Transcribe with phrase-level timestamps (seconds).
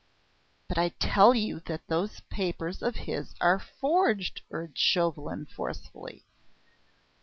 [0.67, 6.25] "But I tell you that, those papers of his are forged," urged Chauvelin forcefully.